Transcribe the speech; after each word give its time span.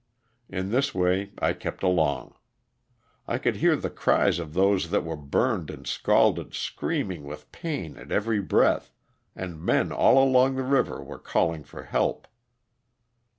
In 0.49 0.71
this 0.71 0.95
way 0.95 1.31
I 1.37 1.53
kept 1.53 1.83
along. 1.83 2.33
I 3.27 3.37
could 3.37 3.57
hear 3.57 3.75
the 3.75 3.91
cries 3.91 4.39
of 4.39 4.55
those 4.55 4.89
that 4.89 5.03
were 5.05 5.15
burned 5.15 5.69
and 5.69 5.85
scalded 5.85 6.55
screaming 6.55 7.23
with 7.23 7.51
pain 7.51 7.97
at 7.97 8.11
every 8.11 8.41
breath, 8.41 8.91
and 9.35 9.61
men 9.61 9.91
all 9.91 10.17
along 10.17 10.55
the 10.55 10.63
river 10.63 11.03
were 11.03 11.19
calling 11.19 11.63
for 11.63 11.83
help. 11.83 12.27